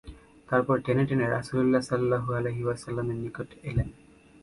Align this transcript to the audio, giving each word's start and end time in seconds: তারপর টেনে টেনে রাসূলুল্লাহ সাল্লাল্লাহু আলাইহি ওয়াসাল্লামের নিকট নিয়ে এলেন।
তারপর 0.49 0.75
টেনে 0.85 1.03
টেনে 1.05 1.25
রাসূলুল্লাহ 1.27 1.81
সাল্লাল্লাহু 1.81 2.29
আলাইহি 2.33 2.63
ওয়াসাল্লামের 2.65 3.17
নিকট 3.23 3.47
নিয়ে 3.51 3.67
এলেন। 3.69 3.89